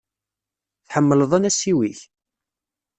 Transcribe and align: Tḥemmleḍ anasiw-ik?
Tḥemmleḍ 0.87 1.31
anasiw-ik? 1.37 1.99